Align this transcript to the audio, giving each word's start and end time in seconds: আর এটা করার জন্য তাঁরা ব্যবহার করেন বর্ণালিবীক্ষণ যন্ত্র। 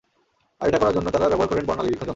আর 0.61 0.67
এটা 0.69 0.79
করার 0.81 0.95
জন্য 0.97 1.07
তাঁরা 1.13 1.27
ব্যবহার 1.31 1.49
করেন 1.51 1.65
বর্ণালিবীক্ষণ 1.69 1.99
যন্ত্র। 1.99 2.09